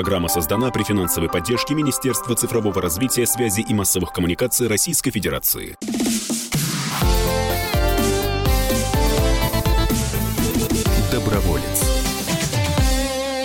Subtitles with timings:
[0.00, 5.76] Программа создана при финансовой поддержке Министерства цифрового развития, связи и массовых коммуникаций Российской Федерации.
[11.12, 11.84] Доброволец.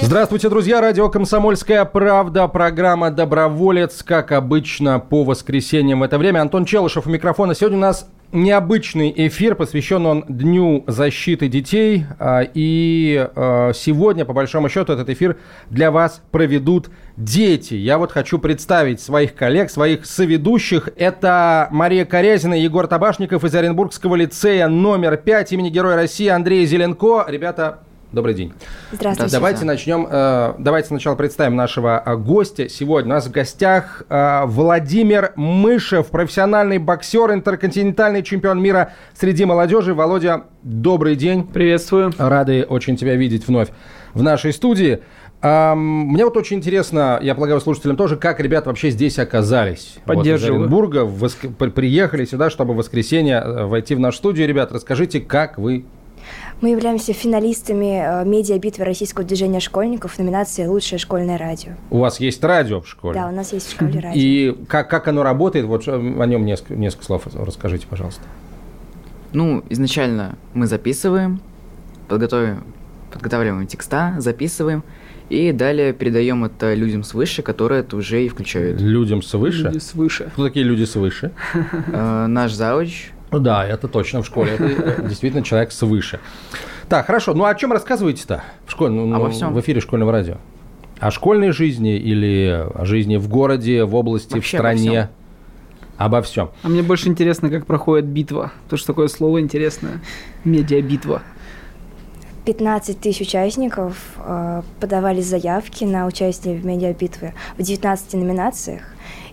[0.01, 0.79] Здравствуйте, друзья.
[0.79, 2.47] Радио «Комсомольская правда».
[2.47, 6.39] Программа «Доброволец», как обычно, по воскресеньям в это время.
[6.39, 7.53] Антон Челышев у микрофона.
[7.53, 12.05] Сегодня у нас необычный эфир, посвящен он Дню защиты детей.
[12.19, 15.37] А, и а, сегодня, по большому счету, этот эфир
[15.69, 17.73] для вас проведут дети.
[17.73, 20.89] Я вот хочу представить своих коллег, своих соведущих.
[20.95, 27.25] Это Мария Корязина, Егор Табашников из Оренбургского лицея номер 5 имени Героя России Андрей Зеленко.
[27.27, 27.79] Ребята,
[28.15, 28.53] Добрый день.
[28.93, 29.33] Здравствуйте.
[29.33, 30.07] Давайте начнем.
[30.09, 32.69] Э, давайте сначала представим нашего э, гостя.
[32.69, 39.93] Сегодня у нас в гостях э, Владимир Мышев, профессиональный боксер, интерконтинентальный чемпион мира среди молодежи.
[39.93, 41.43] Володя, добрый день.
[41.45, 42.13] Приветствую.
[42.17, 43.67] Рады очень тебя видеть вновь
[44.13, 45.01] в нашей студии.
[45.41, 49.97] Мне вот очень интересно, я полагаю, слушателям тоже, как ребята вообще здесь оказались.
[50.05, 50.59] Поддерживаю.
[50.59, 51.45] Вот из Оренбурга воск...
[51.75, 54.47] приехали сюда, чтобы в воскресенье войти в нашу студию.
[54.47, 55.85] Ребят, расскажите, как вы
[56.61, 61.73] мы являемся финалистами э, медиа-битвы российского движения школьников в номинации «Лучшее школьное радио».
[61.89, 63.19] У вас есть радио в школе?
[63.19, 64.19] Да, у нас есть в школе радио.
[64.19, 65.65] И как, как оно работает?
[65.65, 68.21] Вот о нем несколько, несколько слов расскажите, пожалуйста.
[69.33, 71.41] Ну, изначально мы записываем,
[72.07, 72.63] подготовим,
[73.11, 74.83] подготавливаем текста, записываем,
[75.29, 78.79] и далее передаем это людям свыше, которые это уже и включают.
[78.79, 79.63] Людям свыше?
[79.63, 80.29] Люди свыше.
[80.33, 81.31] Кто такие люди свыше?
[81.87, 84.53] Э, наш завуч да, это точно в школе.
[84.53, 86.19] Это действительно человек свыше.
[86.89, 87.33] Так, хорошо.
[87.33, 88.93] Ну, о чем рассказываете-то в школе?
[88.93, 89.53] Ну, Обо всем.
[89.53, 90.37] В эфире школьного радио.
[90.99, 95.09] О школьной жизни или о жизни в городе, в области, Вообще в стране?
[95.97, 96.51] Обо всем.
[96.63, 98.51] А мне больше интересно, как проходит битва.
[98.69, 100.01] То, что такое слово интересное.
[100.43, 101.21] Медиа-битва.
[102.45, 108.83] 15 тысяч участников э, подавали заявки на участие в медиабитве в 19 номинациях,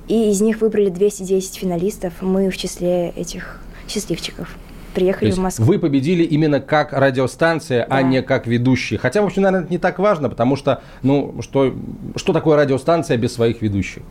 [0.08, 2.14] и из них выбрали 210 финалистов.
[2.22, 4.48] Мы в числе этих счастливчиков
[4.94, 5.64] приехали в Москву.
[5.64, 7.96] Вы победили именно как радиостанция, а да.
[7.96, 8.96] а не как ведущий.
[8.96, 11.74] Хотя, в общем, наверное, это не так важно, потому что, ну, что,
[12.16, 14.02] что такое радиостанция без своих ведущих?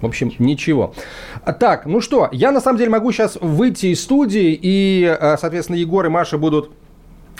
[0.00, 0.94] В общем, ничего.
[1.58, 5.76] Так, ну что, я на самом деле могу сейчас выйти из студии, и, э, соответственно,
[5.76, 6.70] Егор и Маша будут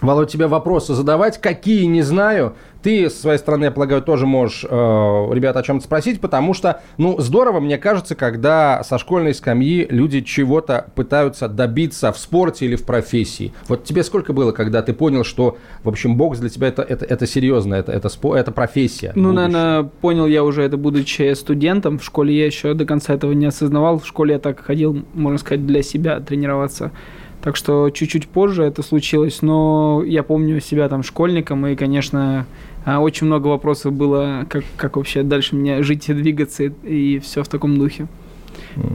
[0.02, 2.54] Володь, тебе вопросы задавать, какие не знаю.
[2.82, 6.80] Ты, со своей стороны, я полагаю, тоже можешь э, ребят о чем-то спросить, потому что,
[6.96, 12.76] ну, здорово, мне кажется, когда со школьной скамьи люди чего-то пытаются добиться в спорте или
[12.76, 13.52] в профессии.
[13.68, 17.04] Вот тебе сколько было, когда ты понял, что, в общем, бокс для тебя это, это,
[17.04, 19.12] это серьезно, это, это, спо, это профессия?
[19.14, 19.48] Ну, будущее.
[19.48, 21.98] наверное, понял я уже это, будучи студентом.
[21.98, 23.98] В школе я еще до конца этого не осознавал.
[23.98, 26.92] В школе я так ходил, можно сказать, для себя тренироваться.
[27.42, 32.46] Так что чуть-чуть позже это случилось, но я помню себя там школьником, и, конечно,
[32.84, 37.42] а, очень много вопросов было, как, как вообще дальше мне жить и двигаться, и все
[37.42, 38.08] в таком духе.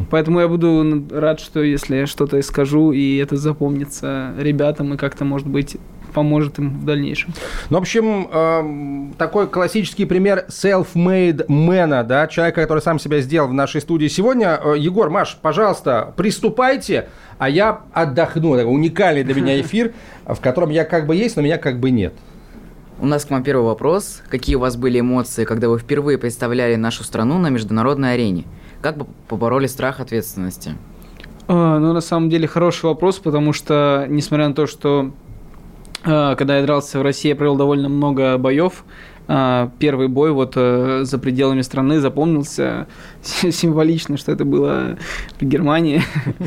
[0.09, 5.25] Поэтому я буду рад, что если я что-то скажу, и это запомнится ребятам, и как-то,
[5.25, 5.77] может быть,
[6.15, 7.33] поможет им в дальнейшем.
[7.69, 13.49] Ну, в общем, э, такой классический пример self-made man, да, человека, который сам себя сделал
[13.49, 14.59] в нашей студии сегодня.
[14.63, 18.55] Э, Егор, Маш, пожалуйста, приступайте, а я отдохну.
[18.55, 19.93] Это уникальный для меня эфир,
[20.25, 22.13] в котором я как бы есть, но меня как бы нет.
[22.97, 24.23] У нас к вам первый вопрос.
[24.29, 28.45] Какие у вас были эмоции, когда вы впервые представляли нашу страну на международной арене?
[28.81, 30.75] Как бы побороли страх ответственности?
[31.49, 35.11] А, ну, на самом деле, хороший вопрос, потому что, несмотря на то, что
[36.05, 38.83] когда я дрался в России, я провел довольно много боев.
[39.27, 42.87] А, первый бой вот э, за пределами страны запомнился
[43.21, 44.97] символично, что это было
[45.39, 46.01] в Германии.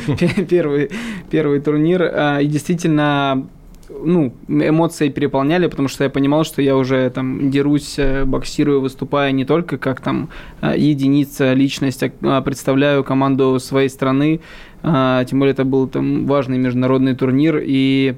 [0.48, 0.90] первый,
[1.30, 2.40] первый турнир.
[2.40, 3.48] И действительно,
[3.88, 9.32] ну, эмоции переполняли, потому что я понимал, что я уже там дерусь, э, боксирую, выступая
[9.32, 10.28] не только как там
[10.60, 14.40] э, единица, личность, а представляю команду своей страны.
[14.80, 18.14] Тем более это был там важный международный турнир, и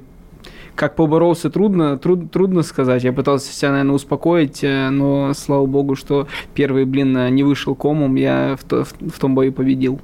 [0.81, 3.05] как поборолся, трудно, труд, трудно сказать.
[3.05, 7.75] Я пытался себя, наверное, успокоить, э, но слава богу, что первый блин э, не вышел
[7.75, 10.01] комом, я в, то, в, в том бою победил.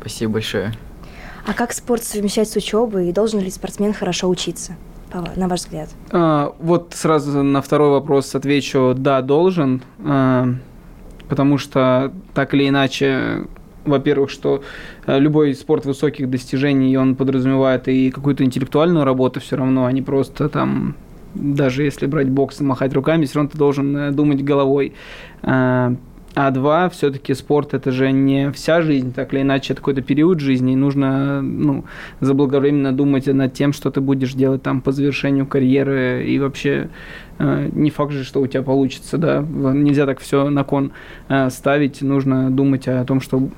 [0.00, 0.72] Спасибо большое.
[1.46, 4.74] А как спорт совмещать с учебой и должен ли спортсмен хорошо учиться?
[5.36, 5.88] на ваш взгляд?
[6.10, 10.48] А, вот сразу на второй вопрос отвечу, да, должен, а,
[11.28, 13.46] потому что так или иначе
[13.84, 14.62] во-первых, что
[15.06, 20.02] э, любой спорт высоких достижений, он подразумевает и какую-то интеллектуальную работу все равно, а не
[20.02, 20.96] просто там
[21.34, 24.94] даже если брать бокс и махать руками, все равно ты должен э, думать головой.
[25.42, 25.94] Э,
[26.36, 30.40] а два, все-таки спорт это же не вся жизнь, так или иначе, это какой-то период
[30.40, 31.84] жизни, и нужно ну,
[32.20, 36.88] заблаговременно думать над тем, что ты будешь делать там по завершению карьеры, и вообще
[37.38, 40.90] не факт же, что у тебя получится, да, нельзя так все на кон
[41.50, 43.48] ставить, нужно думать о том, что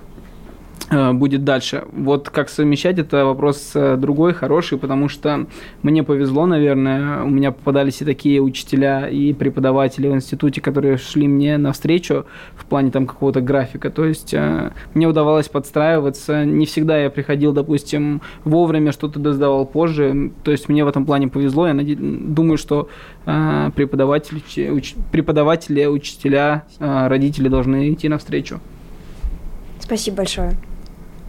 [0.91, 1.85] будет дальше.
[1.93, 5.47] Вот как совмещать, это вопрос э, другой, хороший, потому что
[5.83, 11.27] мне повезло, наверное, у меня попадались и такие учителя, и преподаватели в институте, которые шли
[11.27, 16.99] мне навстречу в плане там какого-то графика, то есть э, мне удавалось подстраиваться, не всегда
[16.99, 21.75] я приходил, допустим, вовремя, что-то доздавал позже, то есть мне в этом плане повезло, я
[21.75, 22.89] думаю, что
[23.25, 28.61] преподаватели, уч, преподаватели учителя, родители должны идти навстречу.
[29.81, 30.57] Спасибо большое.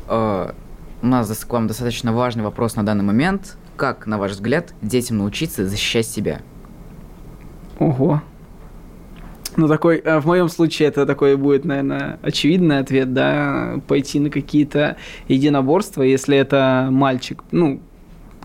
[0.07, 0.56] Uh,
[1.01, 3.57] у нас к вам достаточно важный вопрос на данный момент.
[3.75, 6.42] Как, на ваш взгляд, детям научиться защищать себя?
[7.77, 8.21] Ого.
[9.56, 14.30] Ну, такой, э, в моем случае это такой будет, наверное, очевидный ответ, да, пойти на
[14.30, 17.44] какие-то единоборства, если это мальчик.
[17.51, 17.81] Ну,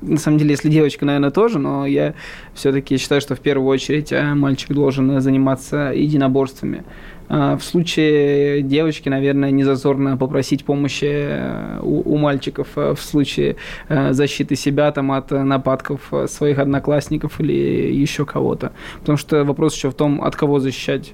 [0.03, 2.15] на самом деле, если девочка, наверное, тоже, но я
[2.55, 6.85] все-таки считаю, что в первую очередь э, мальчик должен заниматься единоборствами.
[7.29, 13.01] А, в случае девочки, наверное, не зазорно попросить помощи э, у, у мальчиков э, в
[13.01, 13.57] случае
[13.89, 17.53] защиты себя там, от нападков своих одноклассников или
[17.95, 18.73] еще кого-то.
[19.01, 21.13] Потому что вопрос еще в том, от кого защищать,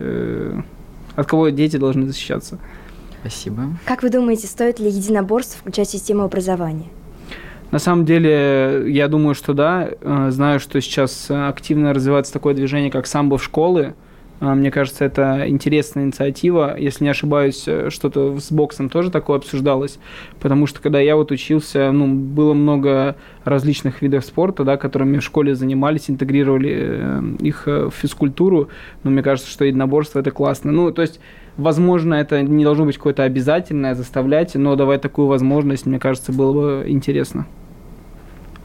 [1.14, 2.58] от кого дети должны защищаться.
[3.20, 3.64] Спасибо.
[3.84, 6.86] Как вы думаете, стоит ли единоборство включать в систему образования?
[7.70, 9.90] На самом деле, я думаю, что да.
[10.30, 13.94] Знаю, что сейчас активно развивается такое движение, как самбо в школы.
[14.40, 16.76] А, мне кажется, это интересная инициатива.
[16.78, 19.98] Если не ошибаюсь, э, что-то с боксом тоже такое обсуждалось.
[20.38, 25.24] Потому что когда я вот учился, ну, было много различных видов спорта, да, которыми в
[25.24, 28.68] школе занимались, интегрировали э, их э, в физкультуру.
[29.02, 30.72] Но мне кажется, что единоборство это классно.
[30.72, 31.20] Ну, то есть
[31.56, 36.52] Возможно, это не должно быть какое-то обязательное, заставлять, но давать такую возможность, мне кажется, было
[36.52, 37.48] бы интересно.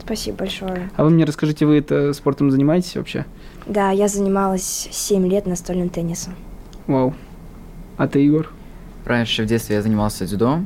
[0.05, 0.89] Спасибо большое.
[0.95, 3.25] А вы мне расскажите, вы это спортом занимаетесь вообще?
[3.65, 6.35] Да, я занималась 7 лет настольным теннисом.
[6.87, 7.13] Вау.
[7.97, 8.49] А ты, Егор?
[9.05, 10.59] Раньше в детстве я занимался дзюдо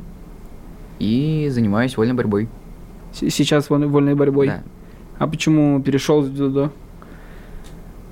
[0.98, 2.48] и занимаюсь вольной борьбой.
[3.12, 4.48] Сейчас вольной борьбой?
[4.48, 4.62] Да.
[5.18, 6.72] А почему перешел в дзюдо?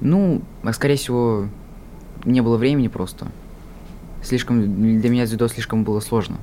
[0.01, 1.49] Ну, а скорее всего,
[2.25, 3.27] не было времени просто.
[4.23, 6.37] Слишком для меня дзюдо слишком было сложно.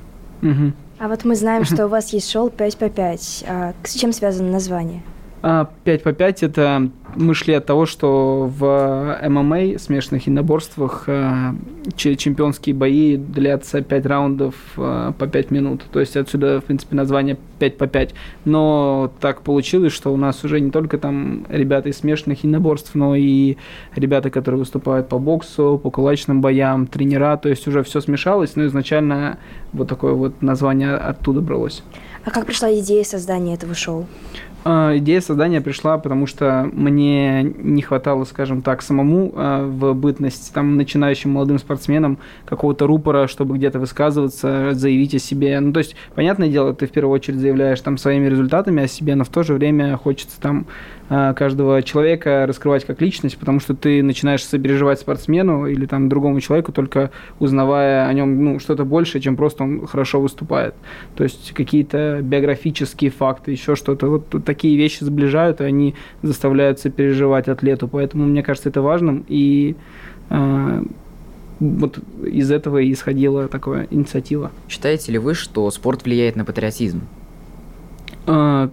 [0.99, 3.45] А вот мы знаем, что у вас есть шоу 5 по 5.
[3.47, 5.01] А с чем связано название?
[5.43, 11.53] 5 а, по 5 это мы шли от того, что в ММА, смешанных единоборствах, э,
[11.95, 15.83] чемпионские бои длятся 5 раундов э, по 5 минут.
[15.91, 18.15] То есть отсюда, в принципе, название 5 по 5.
[18.45, 23.13] Но так получилось, что у нас уже не только там ребята из смешанных единоборств, но
[23.15, 23.57] и
[23.95, 27.35] ребята, которые выступают по боксу, по кулачным боям, тренера.
[27.35, 29.39] То есть уже все смешалось, но изначально
[29.73, 31.83] вот такое вот название оттуда бралось.
[32.25, 34.07] А как пришла идея создания этого шоу?
[34.65, 40.53] А, идея создания пришла, потому что мне не хватало, скажем так, самому а, в бытность
[40.53, 45.59] там, начинающим молодым спортсменам какого-то рупора, чтобы где-то высказываться, заявить о себе.
[45.59, 49.15] Ну, то есть, понятное дело, ты в первую очередь заявляешь там своими результатами о себе,
[49.15, 50.65] но в то же время хочется там
[51.09, 56.39] а, каждого человека раскрывать как личность, потому что ты начинаешь сопереживать спортсмену или там другому
[56.39, 60.73] человеку, только узнавая о нем ну, что-то больше, чем просто он хорошо выступает.
[61.15, 64.07] То есть какие-то биографические факты, еще что-то.
[64.07, 67.87] Вот такие вещи сближают, и они заставляют сопереживать атлету.
[67.87, 69.25] Поэтому мне кажется это важным.
[69.27, 69.75] И
[70.29, 70.83] э,
[71.59, 74.51] вот из этого и исходила такая инициатива.
[74.69, 77.01] Считаете ли вы, что спорт влияет на патриотизм?
[78.27, 78.69] Э,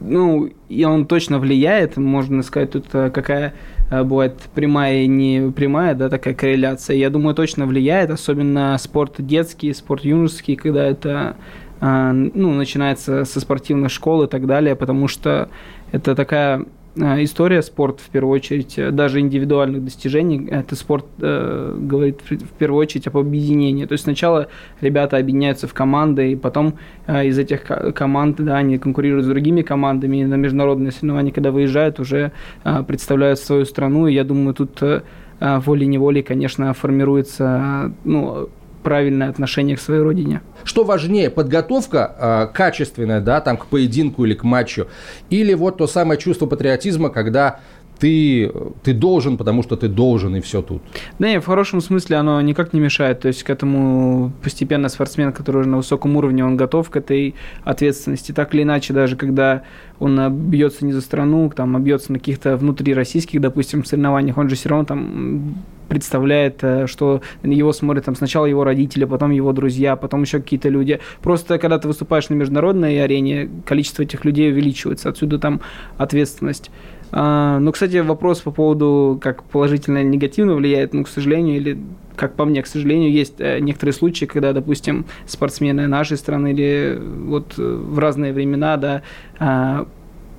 [0.00, 3.54] ну, и он точно влияет, можно сказать, тут э, какая
[3.90, 6.96] бывает прямая и не прямая, да, такая корреляция.
[6.96, 11.36] Я думаю, точно влияет, особенно спорт детский, спорт юношеский, когда это
[11.84, 15.48] ну, начинается со спортивной школы и так далее, потому что
[15.90, 21.76] это такая Э, история спорт в первую очередь, э, даже индивидуальных достижений, это спорт э,
[21.78, 23.86] говорит в первую очередь об объединении.
[23.86, 24.48] То есть сначала
[24.80, 26.74] ребята объединяются в команды, и потом
[27.06, 27.62] э, из этих
[27.94, 32.32] команд, да, они конкурируют с другими командами, и на международные соревнования, когда выезжают, уже
[32.64, 35.00] э, представляют свою страну, и я думаю, тут э,
[35.40, 38.48] волей-неволей, конечно, формируется, ну,
[38.82, 40.42] правильное отношение к своей родине.
[40.64, 44.86] Что важнее, подготовка э, качественная, да, там к поединку или к матчу,
[45.30, 47.60] или вот то самое чувство патриотизма, когда
[48.02, 48.50] ты,
[48.82, 50.82] ты должен, потому что ты должен, и все тут.
[51.20, 53.20] Да нет, в хорошем смысле оно никак не мешает.
[53.20, 57.36] То есть к этому постепенно спортсмен, который уже на высоком уровне, он готов к этой
[57.62, 58.32] ответственности.
[58.32, 59.62] Так или иначе, даже когда
[60.00, 60.18] он
[60.50, 64.68] бьется не за страну, там, а бьется на каких-то внутрироссийских, допустим, соревнованиях, он же все
[64.68, 65.54] равно там
[65.88, 70.70] представляет, э, что его смотрят там сначала его родители, потом его друзья, потом еще какие-то
[70.70, 70.98] люди.
[71.22, 75.60] Просто когда ты выступаешь на международной арене, количество этих людей увеличивается, отсюда там
[75.98, 76.70] ответственность.
[77.12, 81.78] А, ну, кстати, вопрос по поводу, как положительно или негативно влияет, ну, к сожалению, или
[82.16, 86.98] как по мне, к сожалению, есть э, некоторые случаи, когда, допустим, спортсмены нашей страны или
[87.00, 89.02] вот э, в разные времена, да,
[89.38, 89.86] а,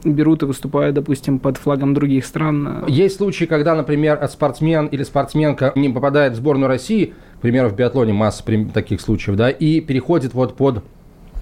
[0.03, 2.85] берут и выступают, допустим, под флагом других стран.
[2.87, 7.75] Есть случаи, когда, например, спортсмен или спортсменка не попадает в сборную России, к примеру, в
[7.75, 10.83] биатлоне масса таких случаев, да, и переходит вот под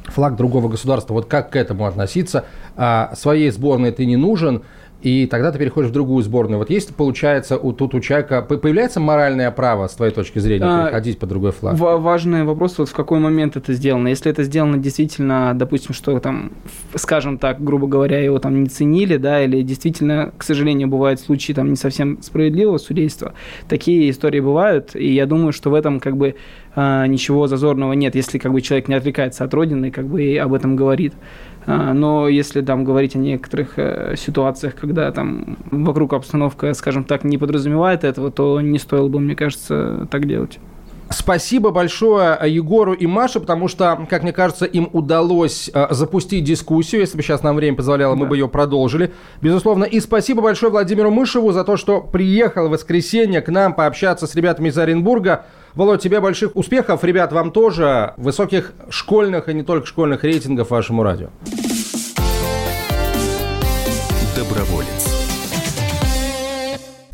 [0.06, 1.14] флаг другого государства.
[1.14, 2.46] Вот как к этому относиться?
[2.76, 4.64] А, своей сборной ты не нужен,
[5.02, 6.60] и тогда ты переходишь в другую сборную.
[6.60, 10.86] Вот есть, получается, у, тут у человека появляется моральное право, с твоей точки зрения, а,
[10.86, 11.76] переходить под другой флаг?
[11.78, 14.10] Важный вопрос, вот в какой момент это сделано.
[14.10, 16.52] Если это сделано действительно, допустим, что там,
[16.96, 21.54] скажем так, грубо говоря, его там не ценили, да, или действительно, к сожалению, бывают случаи
[21.54, 23.34] там не совсем справедливого судейства,
[23.68, 26.36] такие истории бывают, и я думаю, что в этом как бы
[26.76, 30.54] ничего зазорного нет, если как бы человек не отрекается от родины, как бы и об
[30.54, 31.14] этом говорит.
[31.66, 37.24] А, но если там говорить о некоторых э, ситуациях, когда там вокруг обстановка, скажем так,
[37.24, 40.60] не подразумевает этого, то не стоило бы, мне кажется, так делать.
[41.12, 47.02] Спасибо большое Егору и Маше, потому что, как мне кажется, им удалось э, запустить дискуссию.
[47.02, 48.20] Если бы сейчас нам время позволяло, да.
[48.20, 49.14] мы бы ее продолжили.
[49.42, 49.84] Безусловно.
[49.84, 54.36] И спасибо большое Владимиру Мышеву за то, что приехал в воскресенье к нам пообщаться с
[54.36, 55.46] ребятами из Оренбурга.
[55.74, 57.04] Володь, тебе больших успехов.
[57.04, 61.30] Ребят, вам тоже высоких школьных и не только школьных рейтингов вашему радио.